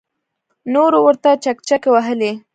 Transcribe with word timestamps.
نورو 0.73 0.99
ورته 1.05 1.29
چکچکې 1.43 1.89
وهلې. 1.91 2.31